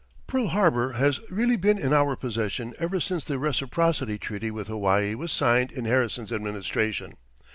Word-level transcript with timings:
Pearl 0.25 0.47
Harbour 0.47 0.93
has 0.93 1.19
really 1.29 1.55
been 1.55 1.77
in 1.77 1.93
our 1.93 2.15
possession 2.15 2.73
ever 2.79 2.99
since 2.99 3.23
the 3.23 3.37
Reciprocity 3.37 4.17
Treaty 4.17 4.49
with 4.49 4.65
Hawaii 4.65 5.13
was 5.13 5.31
signed 5.31 5.71
in 5.71 5.85
Harrison's 5.85 6.33
administration. 6.33 7.17